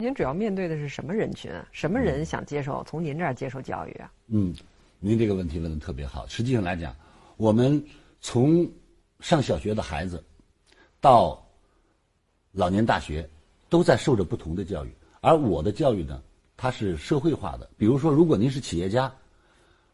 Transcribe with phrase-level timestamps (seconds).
[0.00, 1.50] 您主要面对的是什么人群？
[1.72, 4.12] 什么人想接受从您这儿接受教育啊？
[4.28, 4.54] 嗯，
[5.00, 6.24] 您这个问题问的特别好。
[6.28, 6.94] 实际上来讲，
[7.36, 7.84] 我们
[8.20, 8.70] 从
[9.18, 10.22] 上小学的孩子
[11.00, 11.44] 到
[12.52, 13.28] 老年大学，
[13.68, 14.90] 都在受着不同的教育。
[15.20, 16.22] 而我的教育呢，
[16.56, 17.68] 它是社会化的。
[17.76, 19.12] 比如说，如果您是企业家，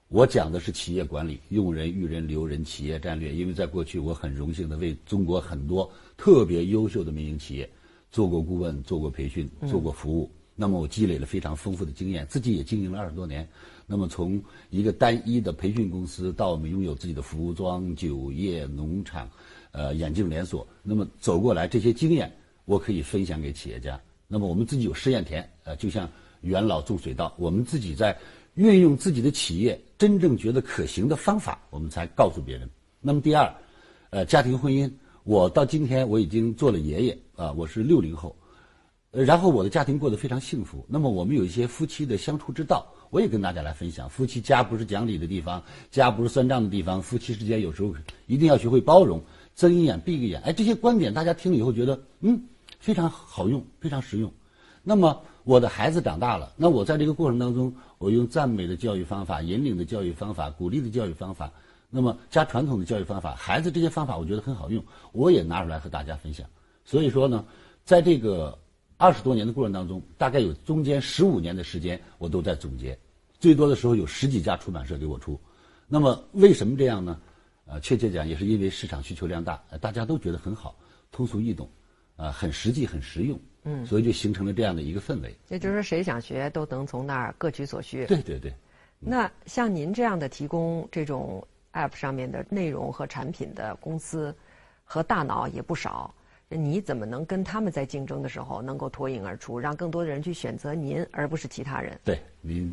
[0.09, 3.33] 我讲的是企业管理、用人、育人、留人、企业战略。
[3.33, 7.67] 因为在过去，我很荣幸的为中国很多特别优秀的民营企业。
[8.15, 13.45] 做过顾问，做过培训，做过服务，那么我积累了非常丰富的经验，自己也经营了二十多年。
[13.89, 19.29] 那么从一个单一的培训公司到我们拥有自己的服装、酒业、农场、
[19.73, 22.33] 呃眼镜连锁，那么走过来这些经验，
[22.67, 24.01] 我可以分享给企业家。
[24.29, 26.09] 那么我们自己有试验田，呃，就像
[26.43, 28.17] 元老种水稻，我们自己在
[28.55, 32.71] 运用自己的企业真正觉得可行的方法，我们才告诉别人。
[33.01, 33.53] 那么第二，
[34.11, 34.89] 呃，家庭婚姻。
[35.25, 38.37] 我到今天我已经做了爷爷啊，我是六零后，
[39.11, 40.85] 呃，然后我的家庭过得非常幸福。
[40.87, 44.07] 那么我们有一些夫妻的相处之道，我也跟大家来分享。
[44.11, 47.95] 夫妻家不是讲理的地方，家不是算账的地方，夫妻之间有时候
[48.27, 49.19] 一定要学会包容，
[49.57, 50.43] 睁一眼闭一眼。
[50.43, 52.39] 哎，这些观点大家听了以后觉得嗯
[52.79, 54.31] 非常好用，非常实用。
[54.83, 61.51] 那么我的孩子长大了，那我在这个过程当中，我用赞美的教育方法、引领的教育方法、鼓励的教育方法。
[61.97, 66.45] 那么加传统的教育方法，孩子这些方法我觉得很好用，我也拿出来和大家分享。
[66.85, 67.45] 所以说呢，
[67.85, 68.59] 在这个
[68.97, 72.99] 二十多年的过程当中，大概有中间十五年的时间，我都在总结。
[73.39, 75.39] 最多的时候有十几家出版社给我出。
[75.87, 77.21] 那么为什么这样呢？
[77.67, 80.77] 呃，确切讲也是因为市场需求量大，大家都觉得很好，
[81.13, 81.71] 通俗易懂，
[82.17, 83.39] 啊，很实际，很实用。
[83.63, 83.87] 嗯。
[83.87, 85.33] 所以就形成了这样的一个氛围。
[85.49, 88.05] 也就是说，谁想学都能从那儿各取所需。
[88.07, 88.53] 对对对。
[88.99, 91.47] 那像您这样的提供这种。
[91.75, 94.35] App 上面的内容和产品的公司
[94.85, 96.15] 和大脑也不少，
[96.49, 101.99] 你怎么能跟他们在竞争的时候能够脱颖而出，让更多的人去选择您而不是其他人？
[102.05, 102.73] 对，您，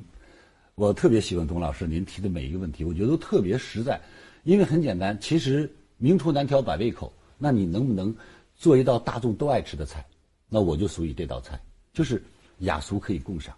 [0.75, 3.99] 我特别喜欢董老师您提的每一个问题，我觉得都特别实在，
[4.43, 8.15] 因为很简单，其实明厨难调百味口，那你能不能
[8.55, 10.05] 做一道大众都爱吃的菜？
[10.47, 11.59] 那我就属于这道菜，
[11.93, 12.21] 就是
[12.59, 13.55] 雅俗可以共赏。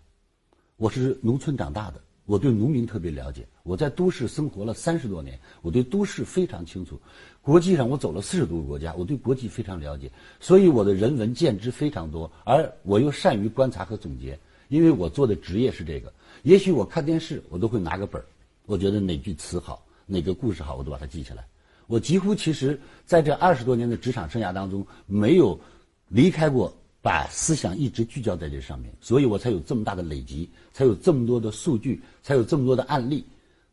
[0.77, 2.01] 我是农村长大的。
[2.25, 6.99] 我对农民特别了解，我在都市生活了三十多年，我对都市非常清楚。
[7.41, 14.39] 国际上我走了四十多个国家，我对国际非常了解，所以我的人文见知非常多，而我又善于观察和总结，
[14.69, 16.13] 因为我做的职业是这个。
[16.43, 18.25] 也许我看电视，我都会拿个本儿，
[18.65, 21.45] 我觉得哪句词好，哪个故事好，我都把它记下来。
[21.87, 25.59] 我几乎其实在这二十多年的职场生涯当中，没有
[26.07, 26.73] 离开过。
[27.03, 33.25] 把思想一直聚焦在这上面，所以我才有这么大的累积，才有这么多的数据，才有这么多的案例。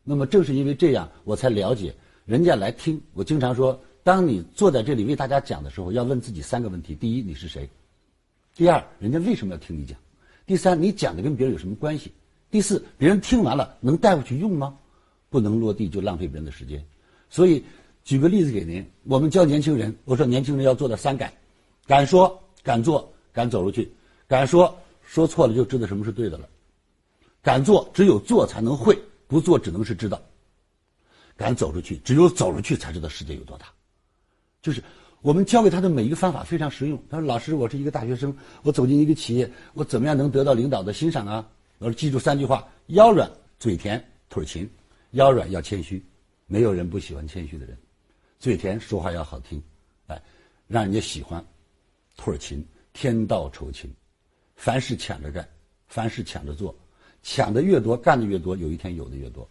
[0.03, 3.01] 那么正是因为这样，我才了解人家来听。
[3.13, 7.69] 我经常说，当你坐在这里为大家讲的时候，要问自己三个问题：第一，你是谁？
[8.53, 9.97] 第二，人家为什么要听你讲？
[10.45, 12.11] 第三，你讲的跟别人有什么关系？
[12.49, 14.77] 第四，别人听完了能带回去用吗？
[15.29, 16.83] 不能落地就浪费别人的时间。
[17.29, 17.63] 所以，
[18.03, 21.31] 举个例子给您：我们教年轻人，我说年轻人要做的三敢：
[21.87, 23.10] 敢说，敢做。
[23.33, 23.91] 敢走出去，
[24.27, 26.47] 敢说，说错了就知道什么是对的了。
[27.41, 28.97] 敢做，只有做才能会，
[29.27, 30.21] 不做只能是知道。
[31.35, 33.65] 敢走出去，只有走出去才知道世界有多大。
[34.61, 34.83] 就是
[35.21, 37.01] 我们教给他的每一个方法非常实用。
[37.09, 41.47] 他说：“老师，我是一个大学生，我走进一个企业，我怎么样能得到领导的欣赏啊？”
[41.79, 44.69] 我说：“记住三句话：腰软嘴甜腿勤。
[45.11, 46.01] 腰软要谦虚，
[46.45, 47.75] 没有人不喜欢谦虚的人；
[48.39, 49.61] 嘴甜说话要好听，
[50.07, 50.21] 哎，
[50.67, 51.43] 让人家喜欢；
[52.17, 53.89] 腿勤。”天道酬勤，
[54.55, 55.47] 凡事抢着干，
[55.87, 56.75] 凡事抢着做，
[57.23, 59.47] 抢的越多，干的越多，有一天有的越多。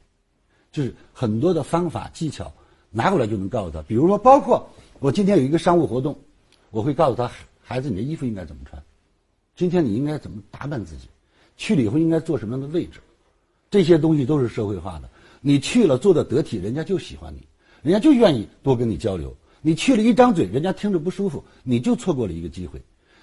[0.73, 2.53] 就是很多的方法技巧
[2.91, 3.83] 拿过来就能告诉他。
[3.83, 4.69] 比如说，包括
[4.99, 6.19] 我今天有一个商务活动，
[6.71, 7.31] 我会告诉他：
[7.61, 8.81] 孩子，你的衣服应该怎么穿？
[9.57, 11.09] 今天你应该怎么打扮自己？
[11.57, 13.01] 去了以后应该坐什么样的位置？
[13.71, 15.09] 这些东西都是社会化的。
[15.41, 17.47] 你去了做的得体，人家就喜欢你，
[17.83, 19.37] 人家就愿意多跟你交流。
[19.61, 22.81] 你去了一张嘴，人家听着不舒服，你就错过了一个机会。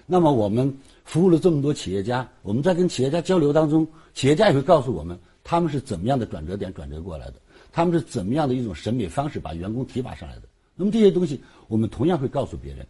[0.10, 0.74] 那么我们
[1.04, 7.36] 服务了这么多企业家，我们在跟企业家交流当中，企业家也会告诉我们他们是怎么样的转折点转折过来的，
[7.74, 10.44] 他们是怎么样的一种审美方式把员工提拔上来的。
[10.76, 12.88] 那么这些东西我们同样会告诉别人，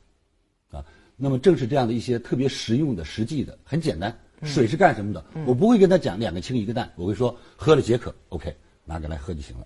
[0.70, 4.16] 啊，那么正是这样的一些特别实用的、实际的、很简单。
[4.44, 5.26] 水是干什么的？
[5.48, 8.56] 我不会跟他讲两个氢一个氮，我会说喝了解渴，OK，
[8.86, 9.66] 拿过来喝就行了。